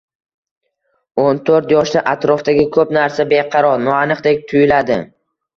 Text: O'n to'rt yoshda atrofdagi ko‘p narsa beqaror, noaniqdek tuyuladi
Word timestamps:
O'n 1.23 1.41
to'rt 1.49 1.75
yoshda 1.75 2.03
atrofdagi 2.13 2.65
ko‘p 2.79 2.97
narsa 2.99 3.29
beqaror, 3.35 3.79
noaniqdek 3.85 4.43
tuyuladi 4.55 5.03